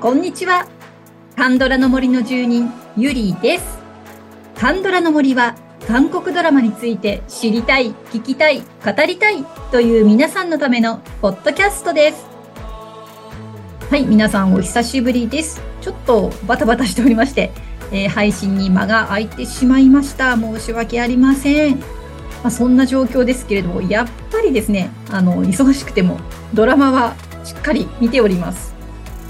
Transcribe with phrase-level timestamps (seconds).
[0.00, 0.66] こんにちは。
[1.36, 3.78] カンドラの森の住人、ゆりです。
[4.58, 5.56] カンドラの森は、
[5.86, 12.24] 韓国ドラマについて知りたい、聞きたい、語りたいという皆さんのためのポッドキャストです。
[13.90, 15.60] はい、皆さんお久しぶりです。
[15.82, 17.52] ちょっとバタバタしておりまして、
[17.92, 20.34] えー、配信に間が空いてしまいました。
[20.34, 21.78] 申し訳ありません。
[21.78, 21.84] ま
[22.44, 26.18] あ、そんな状況ですけれども、やっぱりですね、あの、忙しくても
[26.54, 28.69] ドラマはしっかり見ております。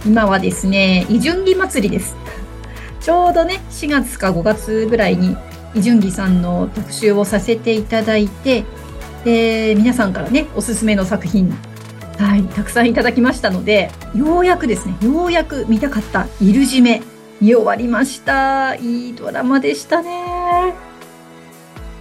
[0.07, 2.17] 今はですね、イジュンギ祭りです。
[3.01, 5.37] ちょうどね、4月か5月ぐらいに、
[5.75, 8.65] イジュンギさんの特集をさせていただいて、
[9.25, 11.51] で、皆さんからね、おすすめの作品、
[12.19, 17.03] はい、たくさんいただきましたので、ようやくですね、ようやく見たかったイルジメ、
[17.41, 18.75] 見終わりました。
[18.77, 20.75] いいドラマでしたね。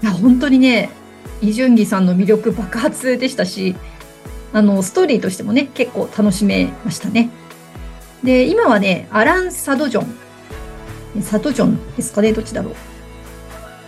[0.02, 0.90] いや、本当にね、
[1.42, 3.76] イジュンギさんの魅力爆発でしたし、
[4.52, 7.30] あの、ストーリーとしてもね、結構楽しめましたね。
[8.24, 11.22] で、今はね、アラン・サドジョン。
[11.22, 12.76] サドジョンですかねどっちだろう。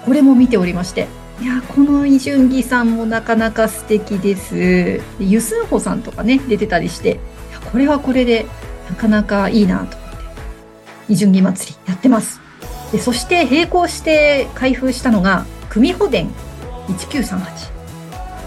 [0.05, 1.07] これも見ておりまして。
[1.41, 4.55] いや、このイジュンギさんもなかなか素敵です。
[4.55, 7.19] でユスンホさんとかね、出てたりして、
[7.71, 8.45] これはこれで
[8.89, 10.17] なかなかいいなと思って、
[11.09, 12.39] イジュンギ祭りやってます。
[12.91, 16.29] でそして並行して開封したのが、組保伝
[16.87, 17.81] 1938。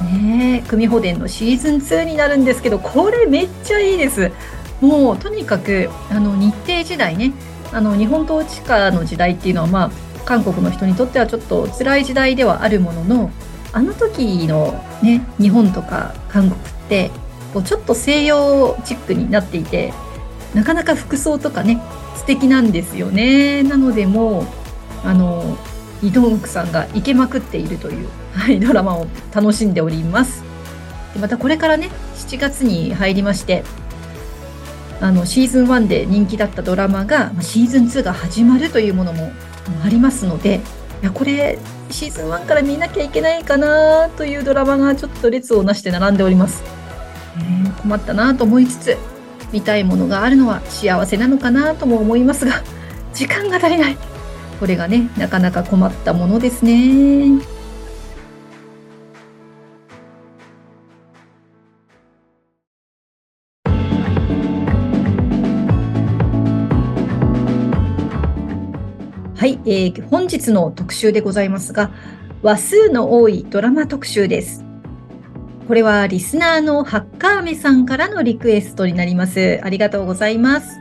[0.05, 4.31] ねえ、組保伝のシーズン2になるんですけど、これめっちゃいいです。
[4.81, 7.33] もうとにかくあの日程時代ね
[7.73, 9.91] あの日本統治下の時代っていうのはまあ
[10.25, 13.31] 韓国の人にとってはちょっと辛い時代ではあるものの
[13.73, 17.11] あの時のね日本とか韓国って
[17.65, 19.93] ちょっと西洋チックになっていて
[20.55, 21.81] なかなか服装とかね
[22.17, 23.63] 素敵なんですよね。
[23.63, 24.47] なのでもう
[25.05, 25.57] あの
[26.03, 30.43] イ・ドンクさんがイケまくっているという、はい、ドラマを楽しんでおります。
[31.21, 33.63] またこれからね7月に入りまして
[35.01, 39.33] あのシーズン1で人気だったドラマがシーズン2が始まるというものも
[39.85, 40.61] ありますので
[41.03, 41.59] いやこれ
[41.91, 46.63] シーズン1から見なきゃいけないかなというドラマがちょっと列をなして並んでおります、
[47.37, 48.97] えー、困ったなと思いつつ
[49.53, 52.63] 見たいものがあるのは幸せなのかなとも思いますが
[53.13, 53.97] 時間が足りない。
[54.59, 57.54] これがねなかなか困ったものですね。
[69.67, 71.91] えー、本日の特集でございますが、
[72.43, 74.65] 話数の多いドラマ特集です。
[75.67, 79.61] これはリスナーのハッカーメさんからのリクエストになります。
[79.63, 80.79] ありがとうございます。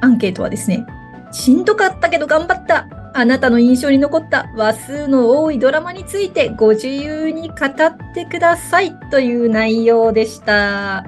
[0.00, 0.84] アンケートはですね、
[1.30, 2.88] しんどかったけど頑張った。
[3.16, 11.04] あなたの印象に残った話数の多いドラマについてご自由に語ってくださいという内容でした。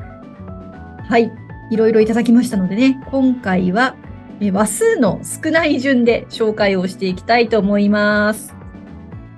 [1.08, 1.32] はい。
[1.72, 3.96] いろいろいただきましたのでね、今回は
[4.40, 8.54] え話数の少ない順で紹介をしていきたいと思います。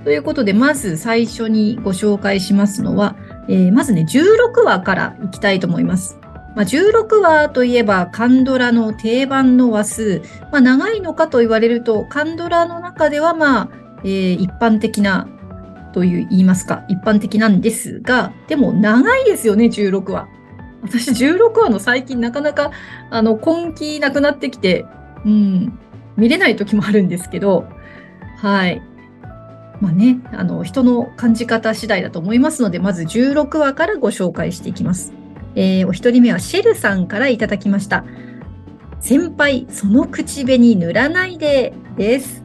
[0.04, 3.16] ということで、まず最初にご紹介しますのは、
[3.48, 6.18] えー、まずね、16話からいきたいと思います。
[6.56, 10.22] まあ、16話といえば、カンドラの定番の話数。
[10.50, 13.68] まあ、長いのかと言われると、カンドラの中では、まあ、
[14.02, 15.28] えー、一般的な
[15.92, 20.28] という言いますか、一般的なんですが、でも長いですよね、16話。
[20.82, 22.70] 私16話の最近なかなか
[23.10, 24.86] あの根気なくなってきて、
[25.24, 25.78] うん、
[26.16, 27.66] 見れない時もあるんですけど、
[28.38, 28.82] はい。
[29.80, 35.12] まあね、あの人の感じ方次第だと思いますので、まず16話からご紹介していきます。
[35.54, 38.04] えー、お一人目はシェルさんからいただきました。
[39.00, 42.44] 先輩、その口紅塗らないでです。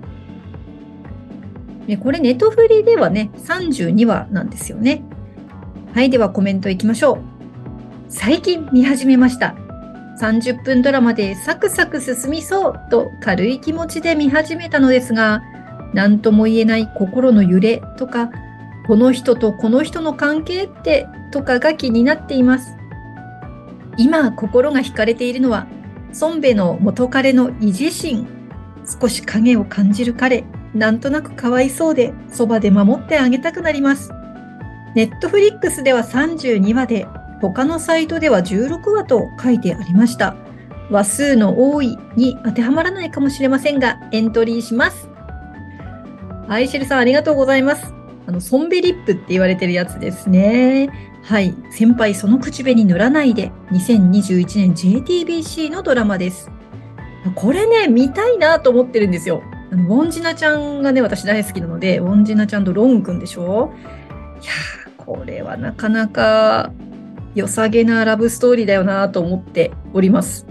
[1.87, 5.03] ね、これネトフリではね、32話なんですよね。
[5.93, 7.32] はい、ではコメントいきましょう。
[8.15, 9.55] 最近見始めました。
[10.21, 15.41] 30分ドラマでサクサク進みそうと軽い気持ちで見始めたのですが、
[15.93, 18.29] 何とも言えない心の揺れとか、
[18.85, 22.77] この人とこの人の関係ってとかが気になっています。
[23.97, 25.65] 今心が惹かれているのは、
[26.21, 28.27] 孫兵衛の元彼の意地心。
[29.01, 30.45] 少し影を感じる彼、
[30.75, 34.11] なんとなくかわいそうで、そばで守ってあげたくなります。
[34.95, 37.07] ネットフリックスでは32話で
[37.51, 40.35] 他のサイトでは16話と書いてありました。
[40.89, 45.09] 話数の多いに当てはまらないかもしれませんが、エントリーします。
[46.47, 47.93] アイシェルさん、ありがとうございます。
[48.27, 50.89] あの、ソンベリップって言われてるやつですね。
[51.23, 51.53] はい。
[51.71, 56.49] 先輩、その口紅塗らないで、2021年 JTBC のドラマです。
[57.35, 59.41] これね、見たいなと思ってるんですよ。
[59.71, 63.73] あの、ウォンジナちゃんがね、私大好きなので、ウォンジナちゃんとロン君でしょ
[64.41, 66.71] いやー、これはなかなか
[67.35, 70.45] 良さげなラブストーリーだよなと思っております。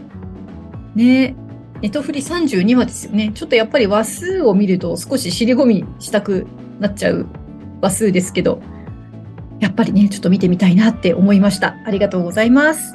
[0.95, 1.37] ね
[1.81, 3.33] ネトフリ32話ですよね。
[3.35, 6.47] ちょっとやっぱり話数を見ると少し尻込みしたく
[6.79, 7.27] なっちゃう
[7.81, 8.63] 話数ですけど、
[9.59, 11.77] やっぱりね、ちょっと見てみたいなって思いました。
[11.85, 12.95] ありがとうございます。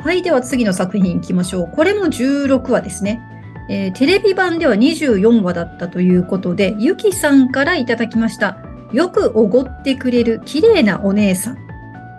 [0.00, 1.72] はい、では次の作品いきましょう。
[1.74, 3.20] これも16話ですね。
[3.68, 8.58] えー、テレビ版では24話だったということで、ゆきさんからいただきました。
[8.92, 11.56] よくおごってくれる綺麗なお姉さん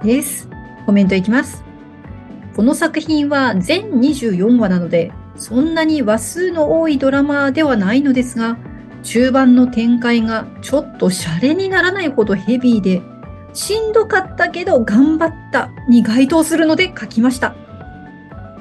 [0.04, 0.50] です。
[0.88, 1.66] コメントいきます。
[2.56, 8.58] この作品は全24話なので、そんなに話数の多いドラマではないのですが、
[9.04, 13.02] 中盤の展開がちょっとシャレにならないほどヘビーで、
[13.54, 17.54] しんどかったけど頑張ったに該当するので書きました。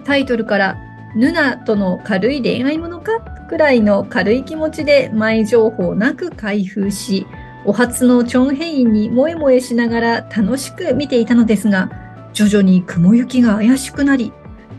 [0.04, 0.76] タイトルから
[1.14, 7.24] ヌナとの軽い恋愛ものかくらいの軽い気持ちで前情報なく開封し、
[7.64, 11.88] お初のチョンヘインに萌え萌えしながら楽しく見ていたのですが、
[12.36, 14.30] 徐々に雲行きが怪しくなり、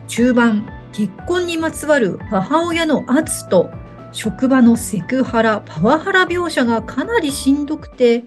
[0.07, 3.71] 中盤結婚にまつわる母親の圧と
[4.11, 8.25] 職場のセクハラ、パワハラ描写がかなりしんどくて、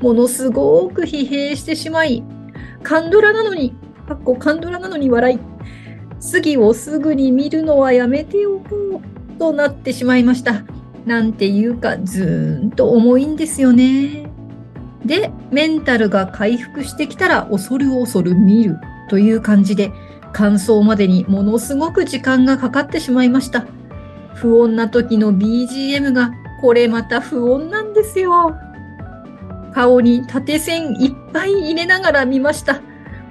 [0.00, 2.24] ものすごく疲弊してしまい、
[2.82, 3.76] カンドラなのに、
[4.08, 5.38] かっこカンドラなのに笑い、
[6.18, 10.64] 次をすぐに見るのはやめておこうとなってしまいました。
[11.06, 14.23] なんていうか、ずーんと重いんですよね。
[15.04, 18.78] で、メンタルが回復してきたら恐る恐る見る
[19.08, 19.92] という感じで、
[20.32, 23.66] 完走までにものすごく時間がかかってしまいました。
[24.34, 28.56] 不穏な時の BGM がこれまた不穏なんですよ。
[29.72, 32.80] 顔に縦線いっぱい入れながら見ました。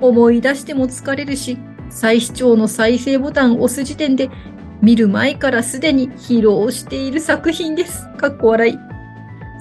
[0.02, 1.58] 思い出しても疲れるし、
[1.90, 4.30] 再視聴の再生ボタンを押す時点で
[4.82, 8.10] 見る前からすでに披露している作品です。
[8.18, 8.93] かっこ笑い。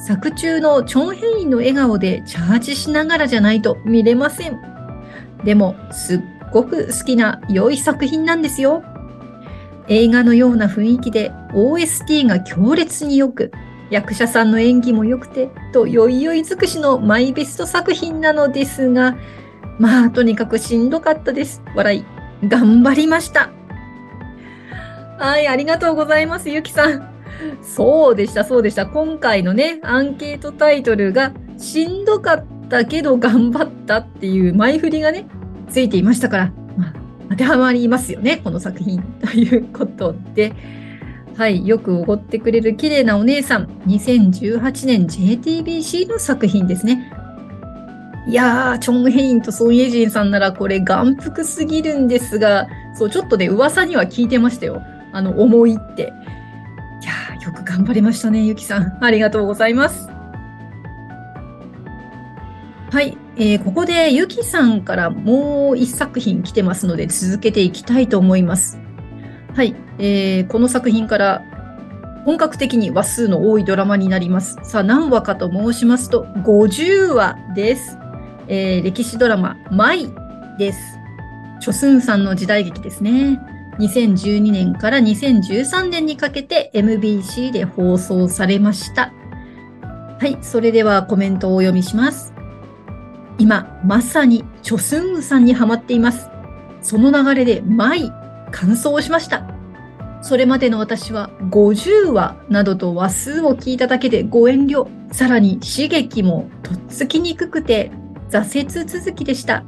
[0.06, 4.60] 作中のチョンヘインの笑顔でチャージしながらじゃないと見れません。
[5.44, 6.20] でも、すっ
[6.52, 8.82] ごく好きな良い作品なんですよ。
[9.88, 13.52] 映画のような雰囲気で OST が強烈に良く、
[13.90, 19.16] 役者さんの演技も良くて、とよいよい尽くしのマイベスト作品なのですが、
[19.78, 21.62] まあ、とにかくしんどかったです。
[21.76, 22.04] 笑い。
[22.48, 23.50] 頑張りました。
[25.18, 27.11] はい、ありがとうございます、ゆきさん。
[27.62, 28.86] そうでした、そうでした。
[28.86, 35.26] 今回のね、アンケートタイトルが、しんどかったけど頑張ったっていう前振りがね、
[35.68, 36.94] ついていましたから、まあ、
[37.30, 39.02] 当てはまりますよね、この作品。
[39.20, 40.52] ということで、
[41.36, 47.12] はい、よくおごってくれる綺麗なお姉さん、2018年 JTBC の作品ですね。
[48.28, 54.82] いやー、チョン・ヘインとソン・イェジンさんならこれ眼福すぎるんですが、そう、ちょっとね、噂には聞いてましたよ。
[55.12, 56.12] あの、思いって。
[57.04, 57.12] や、
[57.44, 58.98] よく頑張りましたね、ゆきさん。
[59.04, 60.08] ありがとうございます。
[62.90, 68.78] はい、えー、ここでゆきさんからもう一作品来てますので続けていきたいと思います。
[69.54, 71.42] はい、えー、この作品から
[72.24, 74.58] 本格的に話数の多いドラマになります。
[74.62, 77.98] さあ何話かと申しますと50話です。
[78.48, 80.08] えー、歴史ドラマ「マイ」
[80.58, 80.78] です。
[81.60, 83.40] チョスンさんの時代劇ですね。
[83.78, 89.12] 2012年から2013年にかけて MBC で放送されました。
[90.20, 92.32] はい、それではコメントをお読みします。
[93.38, 96.28] 今、まさにチョスンウさんにハマっています。
[96.80, 98.12] その流れで、マイ、
[98.52, 99.44] 完走しました。
[100.20, 107.90] それまでの私は50話などと話数を聞いただけでご遠慮、さらに刺激もとっつきにくくて
[108.30, 109.64] 挫折続きでした。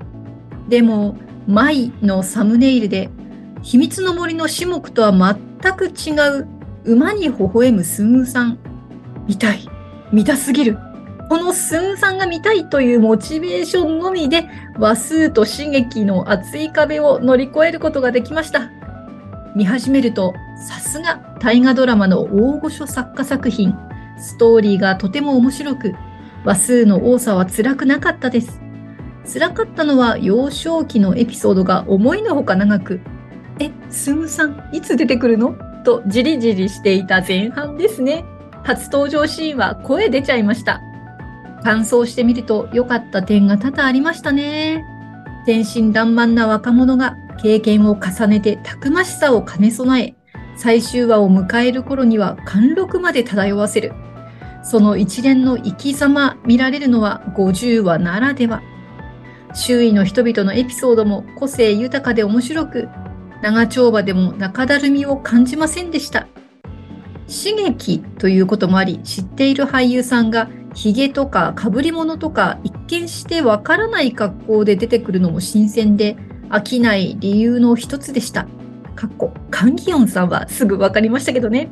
[0.68, 1.16] でも、
[1.48, 3.10] マイのサムネイルで、
[3.64, 6.46] 秘密の森の種目とは全く違う
[6.84, 8.58] 馬に微笑むスンさん。
[9.26, 9.66] 見たい。
[10.12, 10.78] 見たすぎる。
[11.30, 14.46] このスンさんが見たいというモチベーションのみで
[14.78, 18.70] 話数と刺激の厚い壁を乗り越えることができました。
[19.56, 20.34] 見始めると
[20.68, 23.74] さすが大河ドラマの大御所作家作品。
[24.18, 25.94] ストーリーがとても面白く
[26.44, 28.60] 話数の多さは辛くなかったです。
[29.32, 33.00] 辛かったのは幼少期のエピソードが思いのほか長く、
[33.60, 35.54] え、スンさんいつ出てくるの？
[35.84, 38.24] とじりじりしていた前半ですね。
[38.62, 40.80] 初登場シーンは声出ちゃいました。
[41.62, 44.84] 感想してみると良かった点が多々ありましたね。
[45.46, 50.14] 天真爛漫な若者が経験を重ねてたくましさを兼ね備え、
[50.56, 53.92] 最終話を迎える頃には貫禄まで漂わせる。
[54.62, 58.62] その一連の生き様見られるのは50話ならでは。
[59.52, 62.88] 周囲の人々のエピソードも個性豊かで面白く、
[63.44, 66.26] 長丁場でも中だるみを感じませんでした。
[67.28, 76.16] 刺激ということもあり、知っている俳優さんが髭とか被り物とか一見してわからない格好で出てくるのも新鮮で
[76.48, 78.46] 飽きない理由の一つでした。
[78.96, 81.68] かっこ、カンギヨンさんはすぐわかりましたけどね。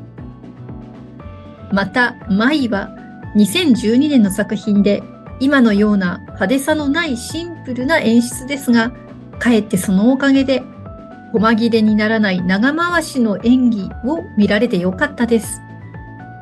[1.72, 2.90] また、マイは
[3.34, 5.02] 2012年の作品で
[5.40, 8.92] 今のような派手さのないシンプルな演出ですが、
[9.38, 10.62] かえってそのおかげで、
[11.32, 15.62] 細切れにならない長回しの演技を見られてよかったです。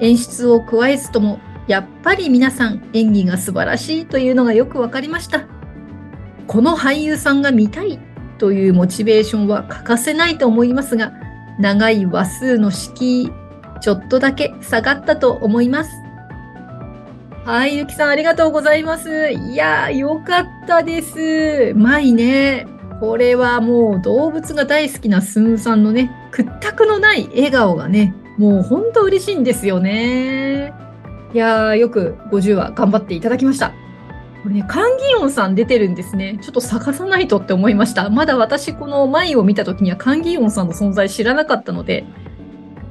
[0.00, 5.44] 演出を加えずとも、やっぱり皆さん演技が素晴らしいというのがよくわかりました。
[6.46, 8.00] この俳優さんが見たい
[8.38, 11.12] というモチベーションは欠かせないと思いますが、
[11.60, 13.30] 長い話数の敷居、
[13.80, 15.90] ちょっとだけ下がったと思います。
[17.44, 19.30] はい、ゆきさんありがとうございます。
[19.30, 21.72] いやー、よかったです。
[21.74, 22.66] まいね。
[23.00, 30.74] これはもう動物が大好きなスンさんのね、屈託のない笑顔がね、もうほんと嬉しいんですよね。
[31.32, 33.72] いやー、よく50話頑張っていただきました。
[34.42, 36.38] これね、カンギヨンさん出てるんですね。
[36.42, 38.10] ちょっと探さないとって思いました。
[38.10, 42.04] まだ私この前を見た時にはカンギヨンさんの存在知らなかったので、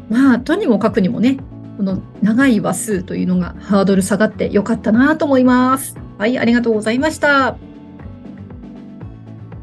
[0.10, 1.38] まあ、とにもかくにもね、
[1.78, 5.96] この長い話数というのがハードル下がってよかったなと思います。
[6.18, 7.69] はい、ありがとうございました。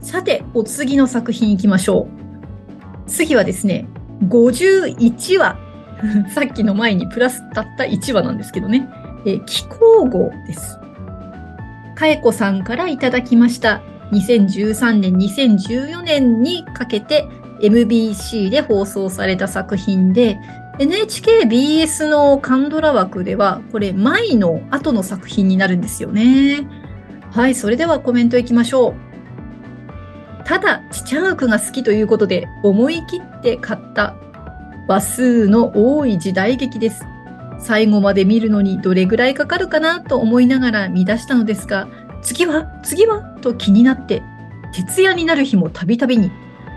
[0.06, 3.10] さて、お次の作品いきましょう。
[3.10, 3.88] 次はですね、
[4.28, 5.58] 51話。
[6.30, 8.88] さっきの前にプラスたった1話なんですけどね。
[9.26, 10.78] え気候号です。
[11.96, 13.82] かえこさんからいただきました。
[14.12, 17.26] 2013年、2014年にかけて
[17.60, 20.38] MBC で放送された作品で、
[20.78, 26.64] NHKBS のカンドラ枠では、これ、舞の後の作品になるんですよね。
[27.32, 29.05] はい、それではコメントいきましょう。
[30.46, 34.14] ただ、ちちゃんくが好きということで、思い切って買った
[34.86, 37.04] 話数の多い時代劇です。
[37.58, 41.88] 最後まで見るのにどれぐらいかかるかなと思いながら見出したのですが、
[42.22, 44.22] 次は次はと気になって、
[44.72, 46.30] 徹夜になる日もたびたびに、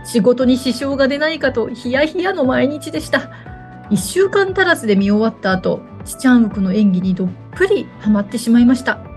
[0.04, 3.30] 仕事に支障が出ないかとヒヤヒヤの毎日でした。
[3.92, 9.09] 1週間足らずで見終わった後、チチャンウクの演技にどっぷりハマってしまいました。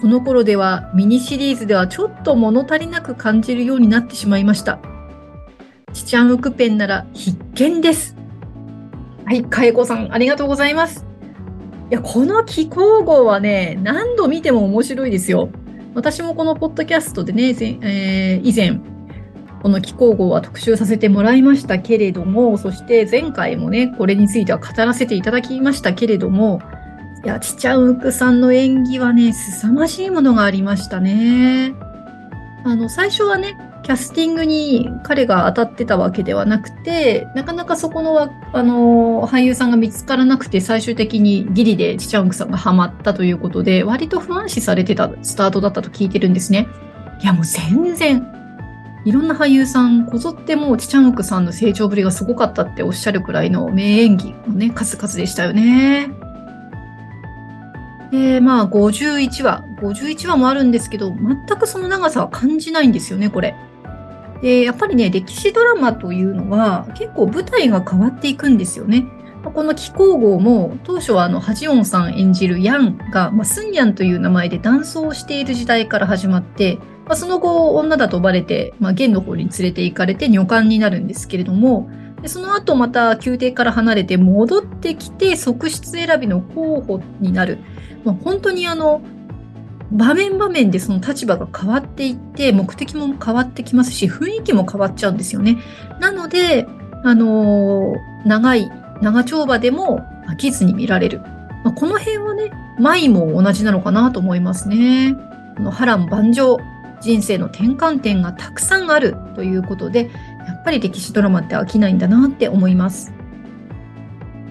[0.00, 4.78] この頃ではミニシリーズではちょっと物足りなく感じるようになってしまいました。
[5.92, 8.16] チチャンウクペンなら必見です。
[9.24, 11.04] はい、かえこさん、ありがとうございます。
[11.90, 15.50] いや、この気候号はね、何度見ても面白いですよ。
[15.94, 17.48] 私もこのポッドキャストでね、
[17.82, 18.80] えー、以前、
[19.62, 26.60] この気候号は特集させてもらいましたけれども、そして前回もね、これについては語らせていただきましたけれども、
[27.24, 31.74] いや、ちちゃんうくさんの演技はね、凄まじいものがありましたね。
[32.64, 46.68] あの、最初はね、キャスティングに彼が当たってたわけではなくて、なかなかそこの、あの、俳優さんが見つからなくて、最終的にギリでちちゃんくさんがハマったということで、割と不安視されてたスタートだったと聞いてるんですね。
[47.22, 48.26] いや、もう全然、
[49.04, 56.10] いろんな俳優さんこぞってもうちちゃんくさんの成長ぶりがすごかったっておっしゃるくらいの名演技のね、数々でしたよね。
[58.10, 59.64] で、まあ、51話。
[59.80, 63.54] 51話もあるんですけど、全くその長さは感じないんですよね、これ。
[64.42, 69.04] で、やっぱりね、歴史ドラマというのは、結構舞台が変わっていくんですよね。
[69.42, 81.88] この気候号も、当初はあの、ハジオンさん演じるヤンが、まあ、スンヤンという名前で男装している時代から始まって、まあ、その後、女だとバレて、まあ、元の方に連れて行かれて女官になるんですけれども、
[82.22, 87.58] でその後また宮廷から離れて戻ってきて側室選びの候補になる。
[88.04, 89.02] まあ、本当にあの、
[89.90, 95.58] 場面場面でその立場が変わっていって、目的も変わってきますし、雰囲気も変わっちゃうんですよね。
[96.00, 96.66] なので、
[97.04, 98.70] あのー、長い、
[99.00, 101.20] 長丁場でも飽きずに見られる。
[101.64, 105.16] まあ、この辺はね、舞も同じなのかなと思いますね。
[105.56, 106.58] この波乱万丈、
[107.00, 110.10] 人生の転換点がたくさんあるということで、
[110.64, 113.12] ぱり歴史ドラマって飽きないんだなって思います。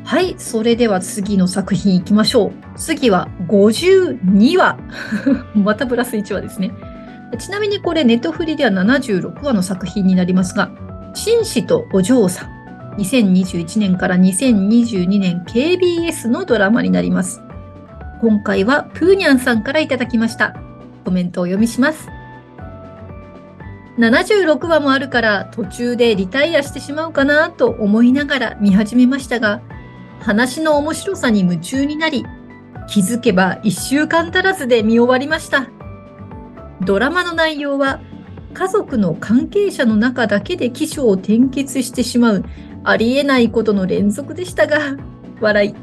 [0.04, 2.52] はい、それでは次の作品いきましょう。
[2.78, 4.78] 次は52話。
[5.54, 6.72] またプラス1話ですね。
[7.38, 10.72] ちなみにこれネットフリでは76話の作品になりますが、
[11.14, 12.58] 紳士とお嬢さん。
[12.98, 17.42] 2021年から2022年 KBS のドラマになります。
[18.22, 20.56] 今回はプーニャンさんからいただきました。
[21.04, 22.17] コメントをお読みします。
[23.98, 29.62] 76話もあるから途中でリタイアしてしまうかなと思いながら見始めましたが、
[30.20, 32.26] 話の面白さに夢中になり、
[32.88, 35.68] 気づけば1週間足らずで見終わりました。
[36.86, 38.00] ドラマの内容は、
[38.54, 42.46] 家族の関係者の中だけで起承を転結してしまう
[42.84, 44.96] ありえないことの連続でしたが、
[45.42, 45.76] 笑い。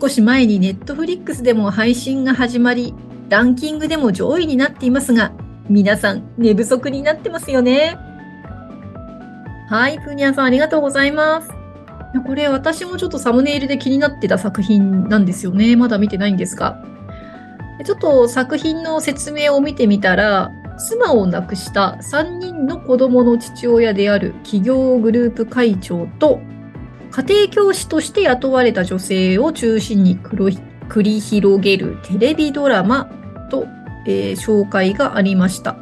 [0.00, 2.94] 少し前にネットフリックスでも配信が始まり、
[3.28, 5.32] ランキングでも上位になっていますが、
[5.68, 7.98] 皆さん寝不足になってますよね。
[9.68, 11.50] はい、プーニャンさんありがとうございます。
[12.26, 15.76] これ私もちょっとサムネイルで気になってた作品なんですよね。
[15.76, 16.82] まだ見てないんですが。
[17.84, 26.40] ちょっと作品の説明を見てみたら、妻を亡くした3人の子供の父親である企業グループ会長と、
[27.10, 33.10] 家庭教師として雇われた女性を中心に繰り広げるテレビドラマ
[33.50, 33.66] と、
[34.06, 35.76] えー、紹介がありました。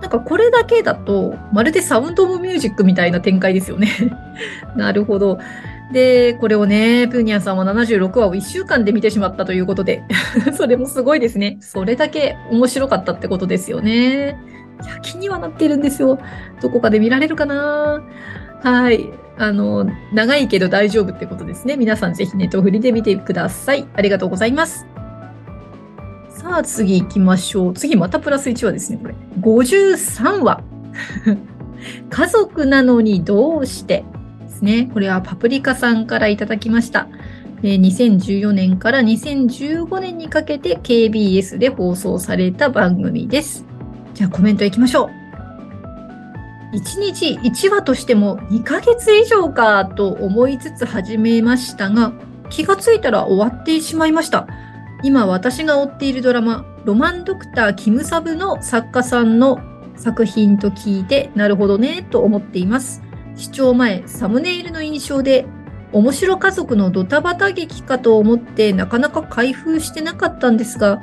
[0.00, 3.88] なんかこれだけだと、まるでサウンド・オブ・ミュージックみたいな展開ですよね
[4.74, 5.38] なるほど。
[5.92, 10.04] で、これをね、プーニャンさんは76話を1週間で見てしまったということで
[10.56, 11.58] それもすごいですね。
[11.60, 14.38] それだけ面白かったってことですよね。
[14.84, 16.18] いや、気にはなってるんですよ。
[16.62, 18.02] どこかで見られるかな
[18.62, 19.10] はい。
[19.36, 21.76] あの、長いけど大丈夫ってことですね。
[21.76, 23.86] 皆さんぜひネットフリで見てください。
[23.94, 24.86] ありがとうございます。
[26.50, 27.74] さあ、次行きましょう。
[27.74, 29.14] 次またプラス1話ですね、これ。
[29.40, 30.64] 53話。
[32.10, 34.04] 家族なのにどうして
[34.40, 34.90] ですね。
[34.92, 37.06] これはパプリカさんからいただきました。
[37.62, 43.64] 2014年から2015年にかけて KBS で放送された番組です。
[44.14, 45.08] じゃあコメントいきましょ
[46.72, 46.76] う。
[46.76, 52.12] 1日1話としても2ヶ月以上かと思いつつ始めましたが、
[52.48, 54.48] 気がついたら終わってしまいました。
[55.02, 59.60] 今私が追っているドラマ、ロマンドクターキムサブの作家さんの
[59.96, 63.02] 作品と聞いて、なるほどね、と思っています。
[63.36, 65.46] 視聴前、サムネイルの印象で、
[65.92, 71.00] 面白家族のドタバタ劇かと思ってなかなか開封してなかったんですが、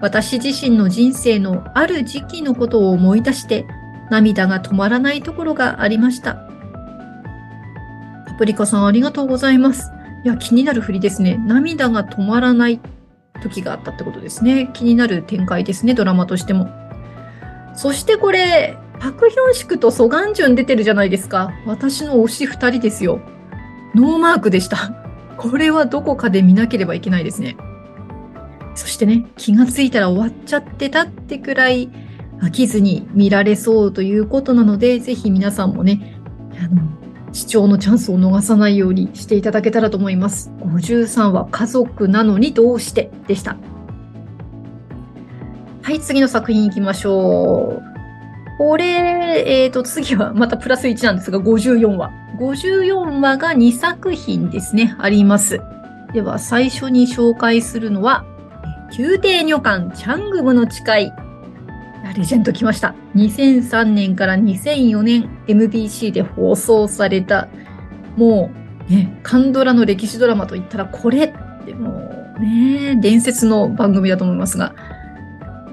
[0.00, 3.66] 私自身の人生のある時期のことを思い出して、
[4.10, 6.34] 涙が止まらないところがありました。
[8.26, 9.90] パプリカさんありがとうございます。
[10.24, 11.36] いや、気になる振りですね。
[11.46, 12.80] 涙が止まらない
[13.38, 14.70] 時があったってことですね。
[14.72, 16.68] 気になる展開ですね、ドラマとしても。
[17.74, 21.52] そしてこれ、パクヒョンシクとソガンジュン出てるじゃないですか。
[21.66, 23.20] 私の推し2人ですよ。
[23.94, 24.92] ノーマークでした。
[25.36, 27.56] これはどこかで見なければいけないですね。
[28.74, 31.90] そしてね、気がついたら終わっちゃってたってくらい
[32.40, 36.20] 飽きずに見られそうということなので、ぜひ皆さんもね、
[36.58, 36.82] あの
[37.32, 40.50] 視聴のチャンスを逃さないようにしていただけたらと思います。
[40.60, 43.56] 53話、家族なのにどうしてでした。
[45.82, 47.96] はい、次の作品行きましょう。
[48.58, 52.10] これ、えっ、ー、と、次はまたプラス1なんですが、54話。
[52.40, 55.60] 54話が2作品ですね、あります。
[56.12, 58.24] では、最初に紹介するのは、
[58.98, 61.12] 宮廷女官チャングムの誓い
[62.16, 62.94] レジェンド来ました。
[63.14, 67.48] 2003年から2004年 MBC で放送された、
[68.16, 68.50] も
[68.88, 71.90] うね、カンドラの歴史ドラマといったらこれっても
[72.38, 74.74] うね、伝説の番組だと思いますが、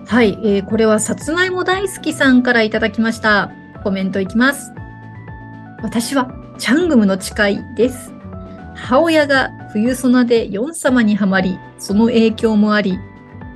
[0.05, 3.51] はい、えー、これはさつまいも大好きさんからいただきました。
[3.83, 4.71] コメントいきます。
[5.81, 8.13] 私はチャングムの誓いです。
[8.75, 12.97] 母親が冬ソナでヨン様にはまり、その影響もあり、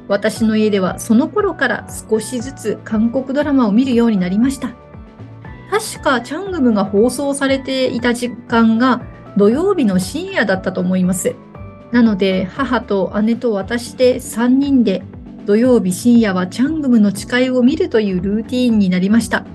[0.08, 4.70] 私の家ではその頃から少しずつ韓国ドラマを見るようになりました。
[5.70, 9.02] 確かチャングムが放送されていた時間が
[9.36, 11.36] 土曜日の深夜だったと思います。
[11.92, 15.04] なので母と姉と私で3人で
[15.46, 19.46] 土曜日深夜はチャングムの誓いを見るというルーティーンになりました。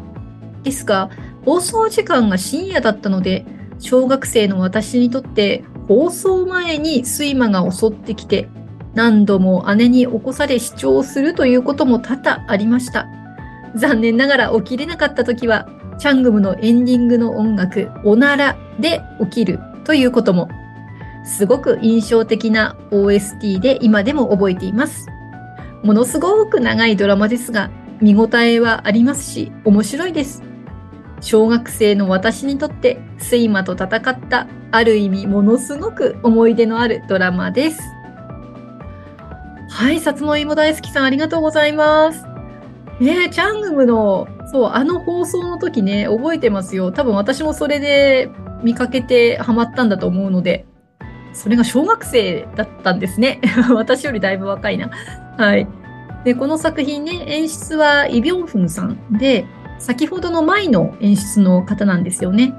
[0.62, 1.10] ですが
[1.44, 3.44] 放送時間が深夜だったので
[3.78, 8.48] 小学生の私にとって放送前に睡魔が襲ってきて
[8.94, 13.08] 何度も姉に起こされ視聴するということも多々ありました。
[13.74, 15.66] 残念ながら起きれなかった時は、
[15.98, 20.48] チャングムのエンディングの音楽、おならで起きるということも、
[21.24, 25.06] すごく印象的な OST で今でも覚えています。
[25.82, 30.42] ものすごく長いドラマですが、見応えはありますし、面白いです。
[31.20, 37.80] 小学生の私にとって、睡魔と戦った、ある意味ものすごく思い出のあるドラマです。
[39.72, 42.26] はい、さつまいも大好きさんありがとうございます。
[43.00, 46.92] ねチャングムの、そう、あの放送の時ね、覚えてますよ。
[46.92, 48.30] 多分私もそれで
[48.62, 50.66] 見かけてハマったんだと思うので、
[51.32, 53.40] それが小学生だったんですね。
[53.74, 54.90] 私よりだいぶ若いな。
[55.38, 55.66] はい。
[56.24, 59.46] で、この作品ね、演出はイ・ビョンフンさんで、
[59.78, 62.54] 先ほどの舞の演出の方なんですよね。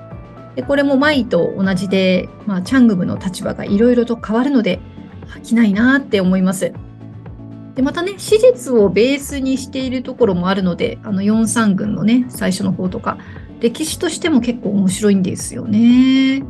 [0.56, 4.80] で、これも舞と同じで、まあ、チャングムの立場がいろいろと変わるので、
[5.28, 6.74] 飽きないなって思います。
[7.76, 13.18] で、またね、史実をベースにしているところもあるので、あの4三軍のね、最初の方とか、
[13.60, 16.44] 歴史としても結構面白いんですよね。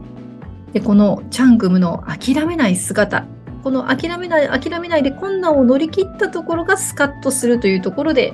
[0.74, 3.26] で、このチャングムの諦めない姿、
[3.64, 8.34] この諦めない、諦めないで困難を乗り切ったところがスカッとするというところで、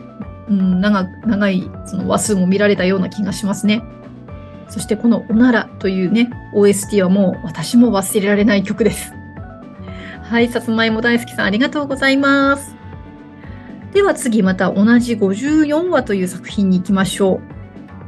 [0.50, 3.84] うん、長長いその話数も見られたような気がしますね。
[4.70, 9.14] そしてこのおならというね、OST はもう私も忘れられない曲です。
[10.24, 12.79] はい、さつまいも大好きさんありがとうございます。
[13.94, 17.42] では次また同じ54話という作品に行きましょ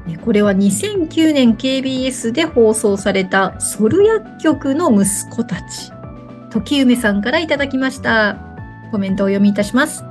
[0.08, 0.18] う。
[0.24, 5.92] これは2009年 KBS で放送されたソル薬局の息子たち。
[6.50, 8.38] 時梅さんからいただきました。
[8.92, 10.04] コメントを読みいたします。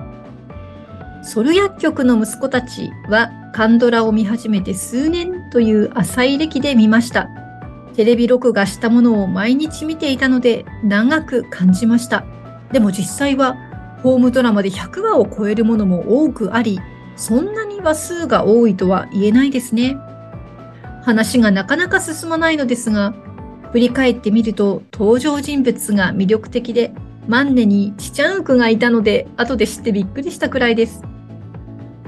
[1.23, 7.29] ソル薬局の息子たちはカンドラを見始めて数年という浅い歴で見ました。
[7.95, 12.25] テレビ録画したものを毎日見ていたので長く感じました。
[12.73, 13.57] でも実際は
[14.03, 16.81] ホームドラマで100話を超えるものも多くあり、
[17.17, 19.97] そんなに話数が多いとは言えないですね。
[21.03, 23.15] 話がなかなか進まないのですが、
[23.73, 26.93] 振り返ってみると登場人物が魅力的で、
[27.29, 31.03] マンネにチチャンウクがいたので、後で知ってびっくりしたくらいです。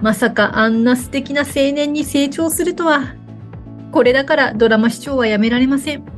[0.01, 3.15] まさかあんな素敵な青年に成長するとは。
[3.93, 6.12] これだからドラマ視聴はやめられません。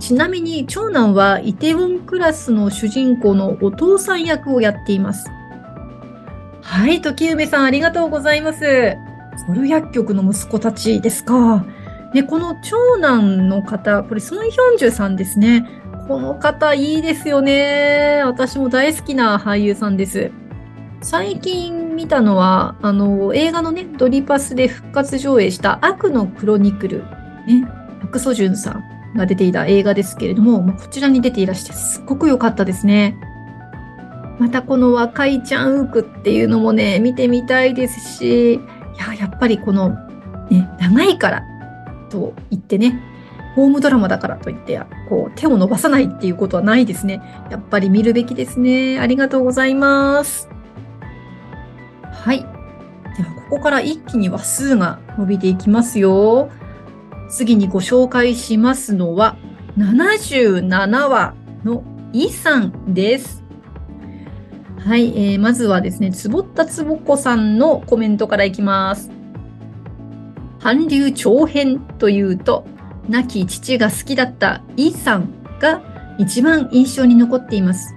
[0.00, 5.30] ちなみに長男はイテウォンクラスの主人公のお父さん役をやっています。
[6.62, 8.96] はい、時梅さんありがとうございます。
[9.46, 11.66] ソル薬局の息子たちですか。
[12.14, 15.68] ね、この長男の方、これソン・ヒョンジュさんですね。
[16.08, 18.22] この方いいですよね。
[18.24, 20.32] 私も大好きな俳優さんです。
[21.02, 27.04] 最近見たのは、あの、映画のね、ドリパスで復活上映した悪のクロニクル、
[27.46, 27.66] ね、
[28.00, 33.16] パクソジュンさんが出ていた映画ですけれども、まあ、こちらに出ていらしてすっごく良かったですね。
[34.38, 38.58] またこの若いちゃんウークっていうのもね、見てみたいですし、い
[38.98, 39.90] や、やっぱりこの、
[40.50, 41.42] ね、長いから
[42.08, 43.02] と言ってね、
[43.54, 47.20] ホームドラマだからといって、こう、手を伸ばさないっていうことはないですね。
[47.50, 48.98] やっぱり見るべきですね。
[48.98, 50.48] ありがとうございます。
[52.02, 52.38] はい。
[52.38, 52.46] で
[53.22, 56.48] は、ここから一気に話数が伸びていきますよ。
[57.30, 59.36] 次にご紹介しますのは、
[59.78, 63.44] 77話のイさんです。
[64.78, 69.10] はい、えー、まずはですね、つぼったつぼこさんのコメントからいきます。
[70.60, 72.66] 韓流長編というと、
[73.08, 75.82] 亡き父が好きだったイさんが
[76.18, 77.94] 一番印象に残っています。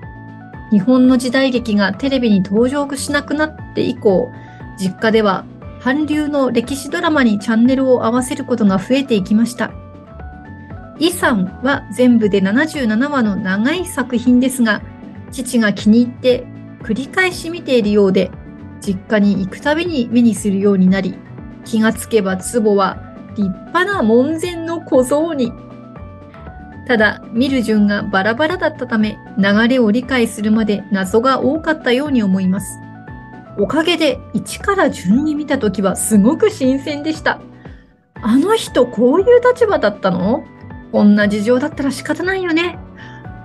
[0.72, 4.30] 日本の時代劇がテレビに登場しなくなって以降、
[4.78, 5.46] 実家では
[5.84, 9.74] 韓流の歴史ドラマにチャンネルを合わせることが増えていきました。
[10.98, 14.82] イさんは全部で77話の長い作品ですが、
[15.30, 16.46] 父が気に入って
[16.84, 18.32] 繰り返し見ているようで、
[18.80, 21.16] 実家に行くたびに目にするようになり、
[21.66, 23.04] 気がつけば壺は
[23.36, 25.52] 立派な門前の小僧に。
[26.88, 32.80] ただ、見る順がバラバラだったため、流れを理解するまで謎が多かったように思います。
[33.58, 37.40] おかげで1から順に見た時はすごく新鮮でした。
[38.16, 40.44] あの人こういう立場だったの？
[40.92, 42.80] こんな事情だったら仕方ないよね。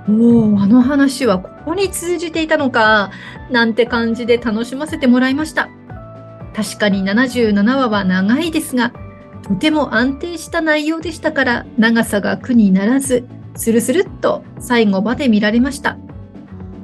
[0.09, 3.11] おお、あの話はここに通じていたのか、
[3.51, 5.68] なんて感じで楽しませてもらいました。
[6.55, 8.92] 確かに77話は長いですが、
[9.42, 15.99] とても安定した内容でしたから長さが苦にならず、スルスルっと最後まで見られました。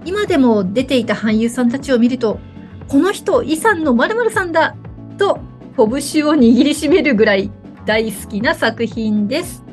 [0.04, 2.38] 今でも出ていた俳優さんたちを見ると、
[2.88, 4.76] この人、イさんの〇〇さんだ
[5.18, 5.40] と
[5.76, 7.50] 拳を握りしめるぐらい
[7.86, 9.64] 大好きな作品です。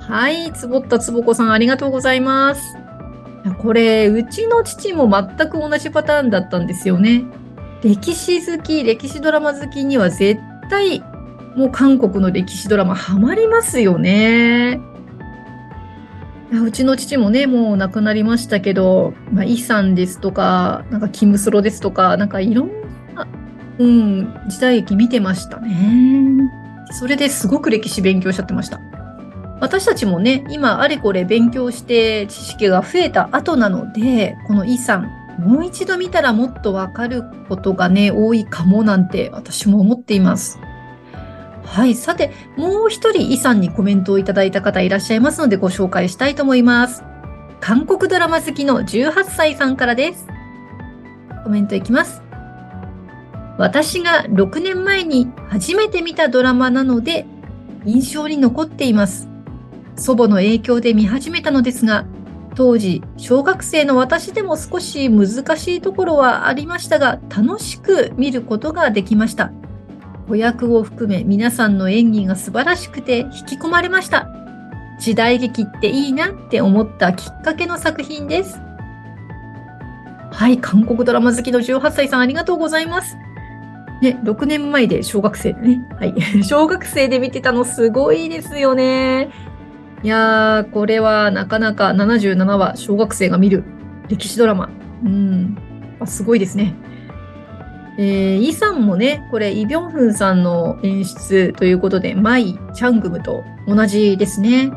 [0.00, 2.76] はい、つぼったつぼこさんありがとうございます。
[3.62, 7.24] これ、うちの父も全く同じパターンだったんですよね。
[7.82, 11.00] 歴史好き、歴史ドラマ好きには絶対
[11.54, 14.80] もう韓国の歴史ドラマハマりますよね。
[16.62, 22.70] うちの父もね、もう亡くなりましたけど、まあ、イさんですとか、なんかキムスロですとか、なんかいろん
[23.14, 23.26] な、
[23.78, 26.50] うん、時代劇見てましたね。
[26.92, 28.80] それですごく歴史勉強しちゃってました。
[29.60, 40.58] 私たちもね、今あれこれ勉強して知識が増えた後なので、このイさん、もう一度見たらもっとわかることがね、多いかもなんて私も思っています。
[41.64, 41.94] はい。
[41.94, 47.02] さて、もう一人、イさんにコメントをいただいた方いらっしゃいますのでご紹介したいと思います。
[47.60, 50.26] 韓国ドラマ好きの18歳さんからです。
[51.42, 52.22] コメントいきます。
[53.56, 57.26] 私が6年前に初めて見たドラマなので、
[57.84, 59.28] 印象に残っています。
[59.96, 62.04] 祖母の影響で見始めたのですが、
[62.54, 69.52] 当時、小学生の私でも少し難しいところはありましたが、楽しく見ることができました。
[70.26, 74.28] 子役を含め皆さんの演技が素晴らしくて引き込まれました。
[74.98, 78.58] 時代劇っていいなって思ったきっかけの作品です。
[80.30, 83.16] はい、韓国ドラマ好きの18歳さんありがとうございます。
[84.02, 85.88] ね、6年前で小学生でね。
[85.98, 86.14] はい。
[86.42, 89.30] 小学生で見てたのすごいですよね。
[90.02, 93.64] いやー、これはなかなか77話小学生が見る
[94.08, 94.68] 歴史ドラマ。
[95.04, 95.56] うん。
[96.00, 96.74] あすごいですね。
[97.96, 104.72] えー、イさんもね、これ、イ・ビョンフンさんの演出ということで、マイ・チャングムと同じですね。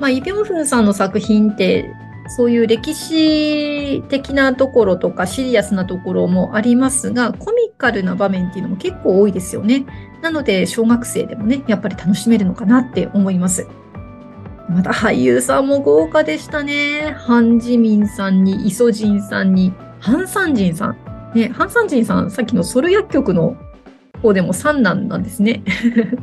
[0.00, 1.94] まあ、イ・ビョンフンさんの作品って、
[2.28, 9.84] そういう歴史的なところとかシリアスなところもありますが、コミカルな場面っていうのも結構多いですよね。
[10.22, 13.68] なので、小学生でもね、やっぱり楽しめるのかなって思います。
[14.68, 17.14] また俳優さんも豪華でしたね。
[17.18, 21.11] ハン・ジミンさんに、イソジンさんに、ハン・サンジンさん。
[21.34, 23.56] ね、ハン・サンジンさん、さっきのソル薬局の
[24.20, 25.62] 方でも三男なんですね。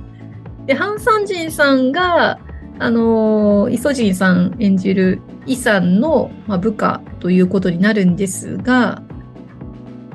[0.67, 2.39] で、ハン・サンジンさんが、
[2.77, 9.01] あのー、イソジンさん演じるイさんの、まあ、部下ということになるんですが、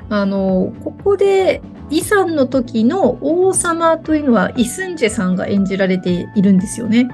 [0.09, 7.07] あのー、ここでイさんの時の王様というのはイスンジェさんが演じられているんですよね。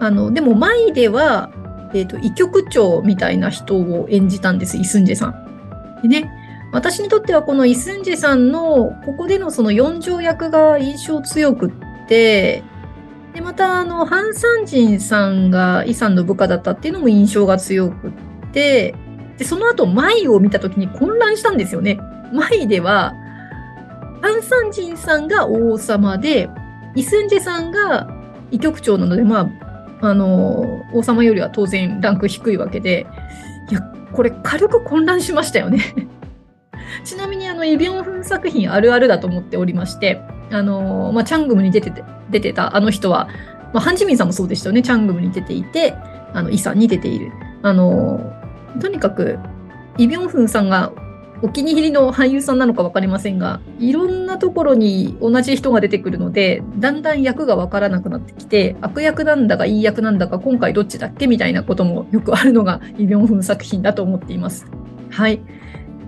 [0.00, 1.50] あの、でも前では、
[1.94, 6.02] えっ、ー、と、医局長みたいな人を演じたんです、イスンジェさん。
[6.02, 6.30] でね、
[6.72, 11.70] 私にとってはこのイスンジェさんのここでのその四条役が印象強くっ
[12.08, 12.62] て、
[13.34, 18.12] で、またあの、ハン・サンジンさんがイさんの部下だったっていうのも印象が強くっ
[18.52, 18.94] て、
[19.38, 21.98] で、その後、マイを見た時に混乱したんですよね。
[22.32, 23.14] マイでは、
[24.22, 26.48] ハン・サンジンさんが王様で、
[26.94, 28.08] イスンジェさんが
[28.50, 29.50] 医局長なので、ま
[30.00, 33.06] あ、あの、王様よりは当然ランク低いわけで、
[33.70, 35.80] いや、これ軽く混乱しましたよね
[37.04, 43.28] ちなみにあの、イ・ビョンフン作品あるあるだと思っておりまして、あの、まあ、チャングムに出てて、出てたあの人は、
[43.72, 44.82] まあ、ハン・ジミンさんもそうでしたよね。
[44.82, 45.94] チャングムに出ていて、
[46.32, 47.32] あの、イさんに出ている。
[47.62, 48.32] あの、
[48.80, 49.38] とにかく、
[49.98, 50.92] イ・ビョンフンさんが
[51.42, 61.26] お気に入りの俳優さんなのか分かりませんが、いろんなところに同じ人が出てくるので、だんだん役が分からなくなってきて、悪役なんだかいい役なんだか、今回どっちだっけ？
[61.26, 64.66] みたいなこともよくあるのがイ・ビョンフン作品だと思っています。
[65.10, 65.40] はい。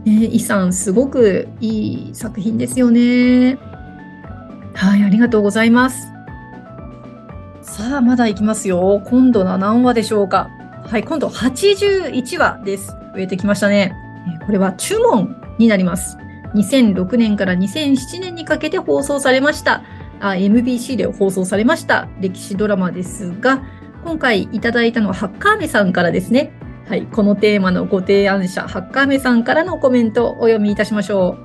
[0.06, 3.58] えー、イさん、すごくいい作品ですよね。
[4.74, 6.08] はい、ありがとうございます。
[7.62, 9.02] さあ、まだいきますよ。
[9.06, 10.50] 今度は何話でしょうか。
[10.84, 12.88] はい、今度81話です。
[13.14, 13.94] 増えてきましたね。
[14.46, 16.16] これは注文になります。
[16.54, 19.82] 2006年から2007年にかけて放送されました
[20.20, 23.62] あ、MBC で放送されました歴史ドラマですが、
[24.04, 26.57] 今回いただいたのはハッカーメさんからですね。
[26.88, 31.38] はい、このテーマのご提案者、ハッカーメさんからのコメントをお読みいたしましょう。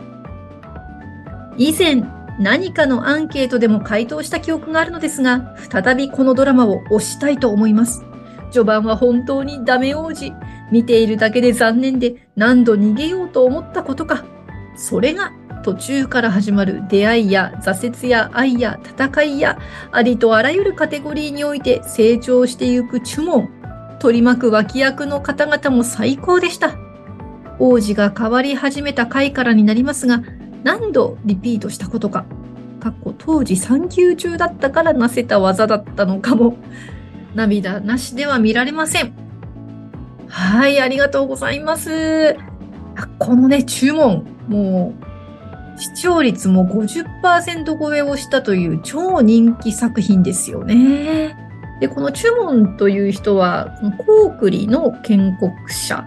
[1.57, 2.01] 以前、
[2.39, 8.05] 何かのアンケートでも回答した記憶があるのですが、再びこのドラマを推したいと思います。
[8.51, 10.31] 序盤は本当にダメ王子。
[10.71, 14.23] 見ているだけで残念で何度逃げようと思ったことか。
[14.77, 19.59] それが途中から始まる出会いや挫折や愛や戦いや
[19.91, 23.62] ありとあらゆるカテゴリーにおいて成長してゆくチュモン。
[24.03, 26.75] 取り巻く脇役の方々も最高でした。
[27.57, 30.21] 王子が変わり始めた回からになりますが、
[30.65, 32.25] 何度リピートしたことか。
[32.81, 36.57] かっこ当時産休中だったからなせた技だったのかも。
[37.33, 39.13] 涙なしでは見られません。
[40.27, 42.35] はい、ありがとうございます。
[43.19, 44.93] このね、注文、も
[45.77, 51.42] う、視聴率も50%超えをしたという超人気作品ですよね。
[51.79, 56.05] で、この注文という人は、コークリの建国者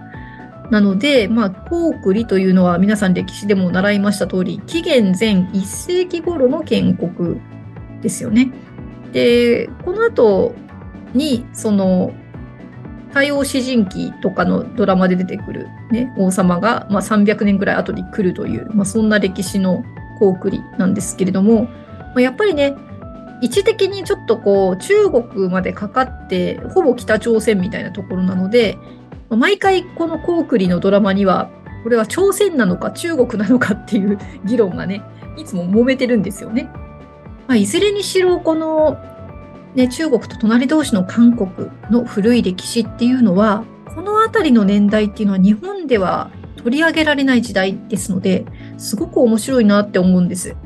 [0.70, 7.40] なので、まあ、コークリというのは皆さん歴史でも習いました通り、紀元前1世紀頃の建国
[8.00, 8.52] ですよね。
[9.12, 10.54] で、この後
[11.14, 12.12] に、その、
[13.10, 19.84] 太陽詩人記とかのドラマで出てくる、ね、王様が、まあ、300年ぐらい後に来るという、まあ、そんな歴史の
[20.18, 22.74] コークリなんですけれども、まあ、やっぱりね、
[23.42, 28.78] 位置的にちょっとこう中国までかかってほぼ北朝鮮みたいなところなので
[29.28, 31.50] 毎回このコークリのドラマには
[31.82, 35.02] これは朝鮮なのか中国なのかっていう 議論がね
[35.36, 36.68] いつも揉めてるんですよね。
[37.46, 38.96] まあ、いずれにしろこの
[39.76, 43.62] ね、中国と隣同士の韓国の古い歴史っていうのは、
[43.94, 48.46] この辺りの年代っていうのは日本では取り上げられない時代ですので、
[48.78, 50.56] すごく面白いなって思うんです。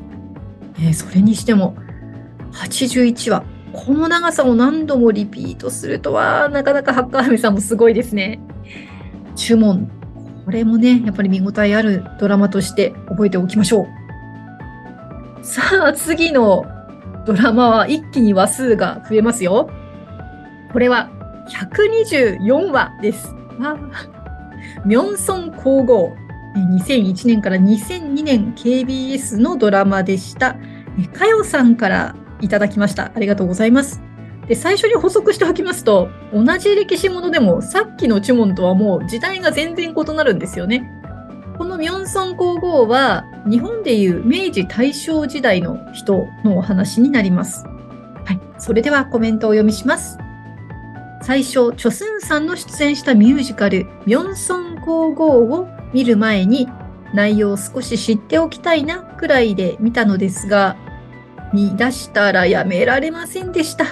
[0.79, 1.75] えー、それにしても、
[2.53, 8.39] 81話、この長さを何度もリピートするとは、なかなかハッカーハミさんもすごいですね。
[9.35, 9.89] 注文、
[10.45, 15.45] これもね、やっぱり見応えあるドラマとして覚えておきましょう。
[15.45, 16.65] さあ、次の
[17.25, 19.69] ドラマは一気に話数が増えますよ。
[20.73, 21.09] これは
[21.49, 23.33] 124話です。
[24.85, 26.13] ミョンソン皇后。
[26.53, 30.57] 2001年から2002年 KBS のドラマでした。
[31.13, 33.11] かよさんからいただきました。
[33.15, 34.01] ありがとうございます。
[34.47, 40.89] で最初に補足しておきますと、同じ歴史ものでもさっきのチュモンとはもう時代が全然異なるんですよね。
[41.57, 47.63] このミョンソン皇后は日本でいう明治大正時代の人のお話になります。
[48.25, 48.39] はい。
[48.57, 50.17] それではコメントをお読みします。
[51.21, 56.67] 最初、チョスンさんの出演したミュージカル、ミョンソン皇后を見る前に
[57.13, 60.75] 内容を少し知っておきたいなくらいで見たのですが、
[61.53, 63.85] 見出したらやめられませんでした。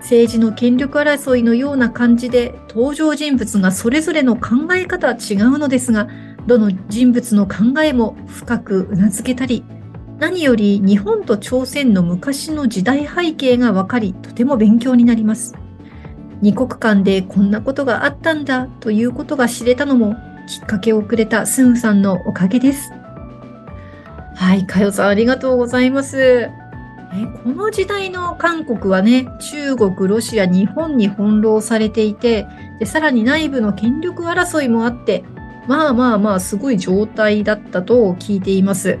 [0.00, 6.08] 政治の権力争いのような感じで登場人物がそれぞれの考え方は違うのですが、
[6.46, 9.64] どの人物の考えも深くうなずけたり、
[10.18, 15.54] 何より日本と朝鮮の昔の時代背景がわかり、とても勉強になります。
[16.40, 20.16] 二国間でこんなことがあったんだということが知れたのも
[20.48, 22.90] きっかけをくれたスンさんのおかげです。
[24.42, 26.18] はい、かよさんありがとうございます。
[26.20, 26.50] え
[27.44, 32.48] この時代の韓国はね、中国、ロシア、日本に翻弄されていて
[32.80, 35.22] で、さらに内部の権力争いもあって、
[35.68, 38.98] まあまあまあ、すごい状態だったと聞いています。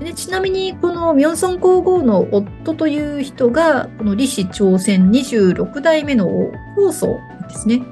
[0.00, 7.82] でちなみに、このミョンソン皇后の夫という人が、この李氏朝鮮26代目の王、高祖ですね。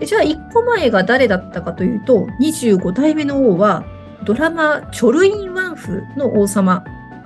[0.00, 3.84] でじゃあ、1個前が誰だったかというと、25代目の王は、
[4.24, 6.84] ドラマ、チョルインワンフの王様、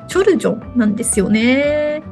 [0.09, 2.03] チョルジョンなんですよね。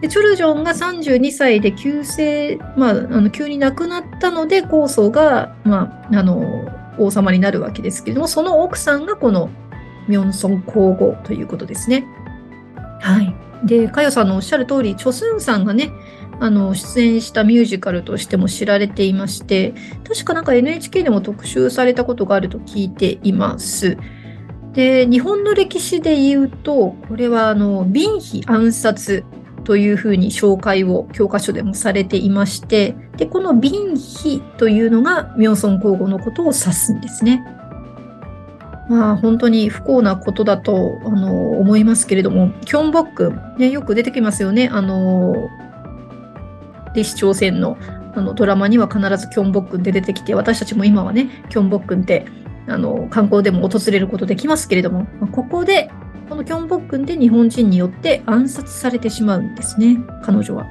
[0.00, 6.66] でチョルジョンが32歳で急性、まあ、あの急に亡くなったので、高祖が、まあ、あの、
[6.98, 9.48] 王様になるわけですけれども、その奥さんがこの
[10.08, 12.04] ミョンソン皇后ということですね。
[13.00, 13.34] はい。
[13.64, 15.90] で、かよさんのおっしゃる通り、チョスンさんがね、
[16.42, 23.96] あの、出演したミュージカルとしても知られていまして、確かなんか NHK でも特集されたことがあると聞いています。
[24.72, 29.24] で、日本の歴史で言うと、これはあの、ビンヒ暗殺
[29.62, 37.44] というふうに紹介を教科書でもされていまして、で、このビンヒというのがミョンソン皇后のことを指すんですね。
[38.88, 44.68] まあ、本当に不幸なことだとあの思いますけれども、キョンボックン、ね、よく出てきますよね。
[44.72, 45.48] あの、
[46.94, 47.76] で、市朝鮮の
[48.14, 52.26] あのドラマには必ずキョンボックンで出てきて、私たちも今はね、キョンボックンって
[52.68, 55.90] あの観光でも訪れることできますけれども、まあ、ここで、
[56.28, 60.66] このキョンボックンで日本人によって暗殺されてしまうんですね、彼女は。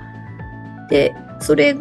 [0.90, 1.76] で、それ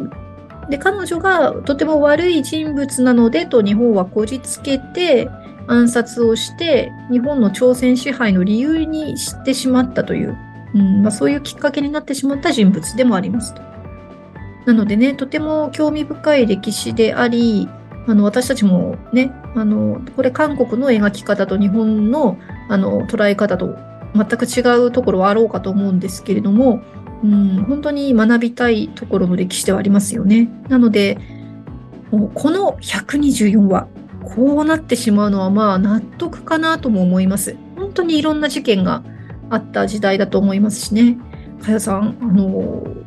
[0.69, 5.29] で、彼女がとても悪い人物なのでと日本はこじつけて、
[5.67, 10.35] 暗殺をして日本の朝鮮支配の理由にしてしまったという、
[10.73, 13.70] うんまあ、そういうきっかけになってしまった人物でもありますと。
[14.65, 17.67] なのでね、とても興味深い歴史であり、
[18.07, 22.37] あの私たちもね、あのこれ韓国の描き方と日本の
[22.69, 23.75] あの捉え方と
[24.15, 26.81] 全く違うところはあろうかと思うんですけれども、
[27.23, 30.49] うん、本当に学びたいところの歴史ではありますよね。
[30.67, 31.17] なので、
[32.11, 33.87] この124話、
[34.35, 37.55] こうなってしまうのはまあ納得かなとも思います。
[37.77, 39.03] 本当にいろんな事件が
[39.49, 41.17] あった時代だと思いますしね。
[41.61, 42.47] かやさん、あの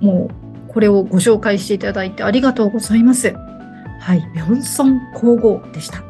[0.00, 0.43] もう
[0.74, 3.32] これをご紹介していただいてありがとうございます。
[4.00, 6.02] はい、ミョンソン皇后でした。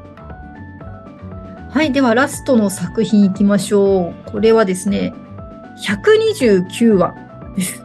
[1.70, 4.31] はい、ではラストの作品いきましょう。
[4.31, 5.12] これはですね、
[5.87, 7.14] 129話
[7.57, 7.85] です。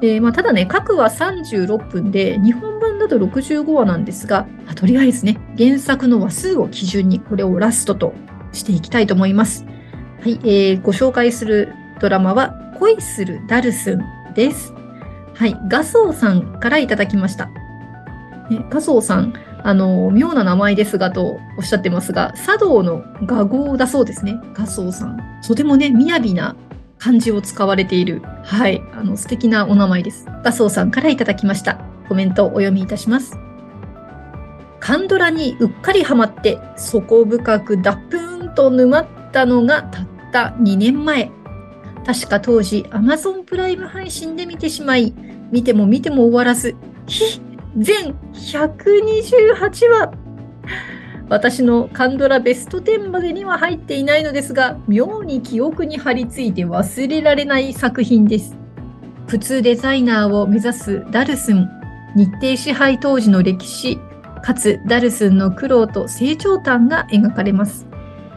[0.00, 8.14] でまあ、ただね、各話36分で、日本版だと65話なんですが、まあ、とりあえずね、原作の話数を基準にこれをラストと
[8.52, 9.64] していきたいと思います。
[10.22, 14.02] はい、えー、ご紹介するドラマは、恋するダルスン
[14.34, 14.74] です。
[15.36, 17.46] はい、ガソーさんからいただきました。
[18.48, 24.40] ね、ガソーさん、あの、妙な名前ですがとおっしゃってますが、茶道の画号だそうですね。
[24.54, 25.20] ガソーさん。
[25.46, 26.56] とてもね、雅な
[26.98, 30.26] 漢字を使われている、はい、あの素敵なお名前です。
[30.42, 31.80] ガソーさんからいただきました。
[32.08, 33.36] コメントをお読みいたします。
[34.80, 41.30] カンドラにうっかりハマって、底深くダップーンと沼ったのがたった2年前。
[42.06, 45.12] 確か当時、Amazon プライム配信で見てしまい、
[45.50, 46.76] 見ても見ても終わらず、
[47.06, 47.40] ひ
[47.78, 50.12] 全128話
[51.28, 58.56] 私のカンドラベスト10までには入っていないのですが、妙に記憶に張り付いて忘れられない作品です。
[59.26, 61.68] 普通デザイナーを目指すダルスン、
[62.14, 63.98] 日程支配当時の歴史、
[64.42, 67.86] かつダルスンの苦労と成長譚が描かれます。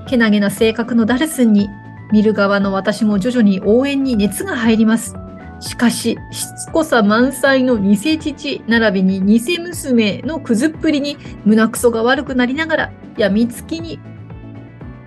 [0.07, 1.69] けなげな性格のダルスンに、
[2.11, 5.15] 見る側の私も徐々に応援に熱が入ります。
[5.59, 13.99] しかし、しつこさ満載の偽父、並びに偽娘のくずっぷりに胸くそが悪くなりながら、やみつきに。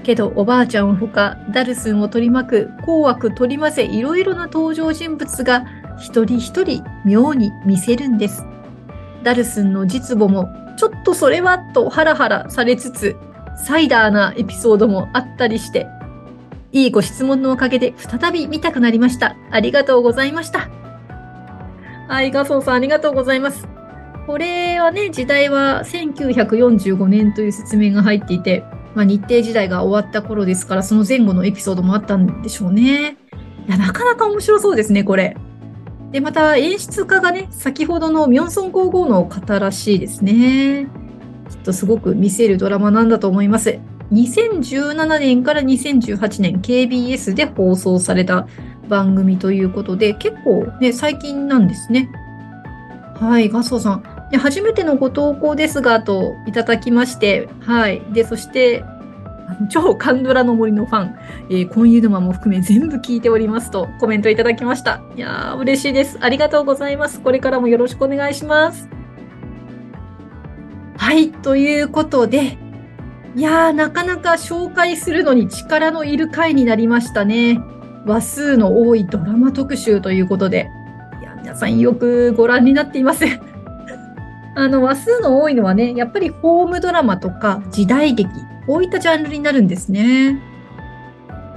[0.02, 5.64] けど、おばあちゃんほか、ダルスンを取り巻く、紅悪取り混ぜ、いろいろな登場人物が、
[5.98, 8.44] 一人一人妙に見せるんです。
[9.22, 13.16] ダルスンの実母も、ちょっとそれはとハラハラされつつ、
[13.56, 15.86] サイダーなエピソードもあったりして、
[16.72, 19.36] いいご質問のおかげで再び見たくなりました。
[19.50, 20.70] ありがとうございました。
[22.08, 23.68] はい、ガソンさんありがとうございます。
[24.26, 28.64] これはね、時代は1945年という説明が入っていて、
[28.94, 33.16] まあ、日程時代が終わった頃ですから、その前後のエピソードもあったんでしょうね。
[33.66, 35.36] いや、なかなか面白そうですね、これ。
[36.10, 40.88] で、また演出家がね、先ほどのミョンソン皇后の方らしいですね。
[41.50, 43.78] きっとすごく見せるドラマなんだと思います。
[44.12, 48.46] 2017年から2018年 KBS で放送された
[48.88, 52.10] 番組ということで、結構ね、最近なんですね。
[53.18, 54.02] はい、ガソさん。
[54.38, 58.02] 初めてのご投稿ですが、といただきまして、はい。
[58.12, 58.84] で、そして、
[59.68, 61.14] 超カンドラの森のファン、
[61.50, 65.02] えー、コンユ沼も含め全部聞いておりますとコメントいただきました。
[65.16, 66.18] いやー、嬉しいです。
[66.20, 67.20] ありがとうございます。
[67.20, 68.88] これからもよろしくお願いします。
[70.96, 72.56] はい、ということで、
[73.34, 77.60] いやー、なかなか紹介するのに力のいる回になりましたね。
[78.04, 80.68] 話数の多いドラマ特集ということで。
[81.20, 83.24] いや、皆さんよくご覧になっています。
[84.54, 88.28] あの、話数の多いのはね、やっぱりホームドラマとか時代劇、
[88.66, 90.38] こういったジャンルになるんですね。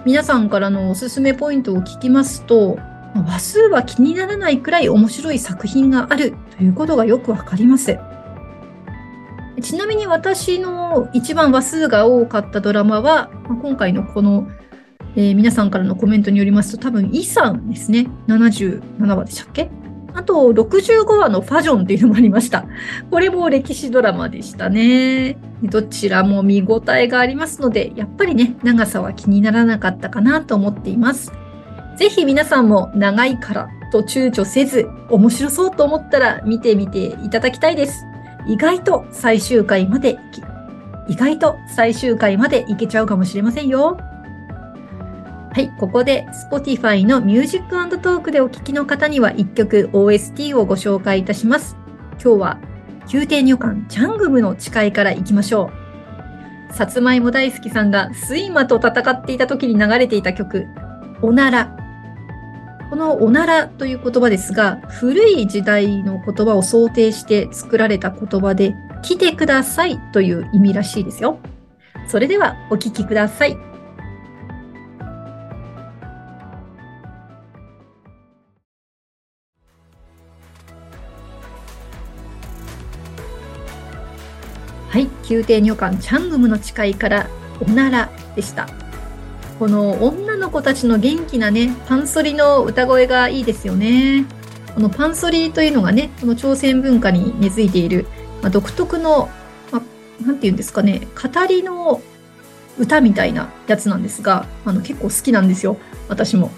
[0.06, 2.80] 皆さんからのおすすめポイントを聞きますと、
[3.16, 7.98] 話数は気にならないくらい面白い作品があるということがよくわかります。
[9.62, 13.30] ちなみに私の一番話数が多かったドラマは、
[13.62, 14.48] 今回のこの、
[15.16, 18.08] えー、皆さんからのコメントによりますと、多分、イさんですね。
[18.28, 19.70] 77話でしたっけ？
[20.14, 22.66] あと、65話のファジョンっていうのもありました。
[23.12, 25.38] これも歴史ドラマでしたね。
[25.64, 31.32] どちらも見応えがありますので、やっぱりね、長さは気にならなかったかなと思っています。
[31.98, 38.06] ぜひ皆さんも長いからと躊躇せず、面白そうと思ったら見てみていただきたいです。
[38.48, 40.18] 意外と最終回まで、
[41.08, 43.98] 意外と最終回までいけちゃうかもしれませんよ。
[45.56, 51.78] はい、ここで Spotify の Music Talk でお聴きの方には1曲 OST をご紹介いたします。
[52.22, 52.60] 今日は
[53.12, 55.72] 宮廷女官チャングムの誓いからいきましょ
[56.72, 56.74] う。
[56.74, 60.68] さつまいも大好きさんが睡魔と戦っていた時に流れていた曲、
[61.22, 61.78] おなら
[62.90, 71.38] このおならという言葉ですが、古い時代の言葉を想定して作られた言葉で、来てくださいという意味らしいですよ。
[72.08, 73.56] それではお聞きください。
[84.90, 87.28] はい、宮廷女官チャングムの誓いから
[87.60, 88.85] おならでした。
[89.60, 94.26] この女の子たちの元気なね、パンソリの歌声がいいですよね。
[94.74, 98.06] このパンソリというのがね、この朝鮮文化に根付いている、
[98.42, 99.30] まあ、独特の、
[99.72, 102.02] まあ、なんて言うんですかね、語りの
[102.78, 105.78] 歌みたいなやつなんですが、あの結構好きなんですよ、
[106.10, 106.52] 私も。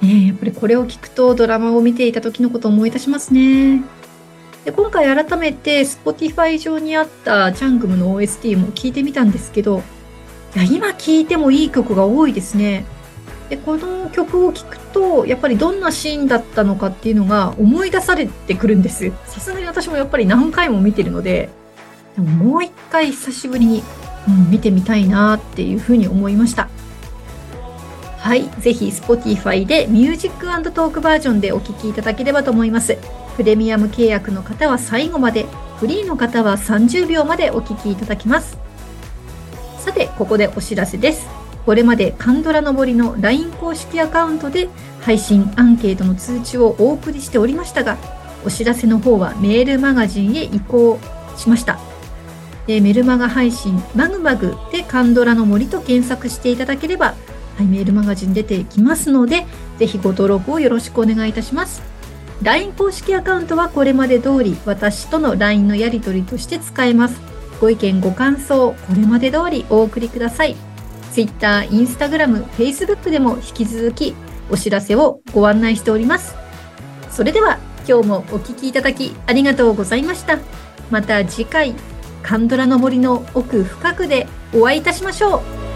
[0.00, 3.82] ね、やっぱりこれを聞くとドラマを見ていた時のことを思い出しますね。
[4.64, 9.82] で今回改めて Spotify 上にあったチャングムの OST も聞いてみたんですけど、
[10.58, 12.84] や今聴いてもいい曲が多いですね。
[13.50, 21.48] でこの曲を聴くとやっぱりどんなシーンだったのかっていうのが思い出されてくるんですさすがに私もやっぱり何回も見てるので
[22.14, 23.82] でももう一回久しぶりに、
[24.28, 26.68] うん、見てみたいなっていうふうに思いました
[28.20, 32.98] はい、ぜひ Spotify で Music Talk バージョンでお聴きいただければと思います。
[33.38, 35.46] プレミアム契約の方は最後まで、
[35.78, 38.69] フリーの方は30秒までお聴きいただきます。
[40.20, 41.26] ここでお知らせです。
[41.64, 44.68] これまでカンドラの森の LINE 公式アカウントで
[45.00, 47.96] 配信アンケートの通知をお送りしておりましたが、
[48.44, 50.98] お知らせの方はメールマガジンへ移行
[51.38, 51.78] しました。
[52.66, 57.14] でメルマガ配信マグマグでカンドラの森と検索していただければ、
[57.56, 59.46] はい、メールマガジン出てきますので、
[59.78, 61.80] ぜひご登録をよろしくお願いいたします。
[62.42, 67.29] LINE 公式アカウントはこれまで通り私との LINE のやり取りとして使えます。
[67.60, 70.56] ご意見ご感想これまで通りお送りください。
[71.12, 74.14] Twitter、Instagram、Facebook でも引き続き
[74.50, 76.34] お知らせをご案内しております。
[77.10, 77.58] それでは
[77.88, 80.38] 今日もお聴きいただきありがとうございました。
[80.90, 81.74] また次回
[82.22, 85.69] カンドラの森の奥深くでお会いいたしましょう。